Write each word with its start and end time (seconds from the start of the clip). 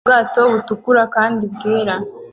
Ubwato 0.05 0.39
butukura 0.53 1.03
kandi 1.15 1.43
bwera 1.53 1.95